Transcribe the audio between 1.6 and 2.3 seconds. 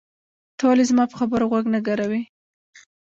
نه ګروې؟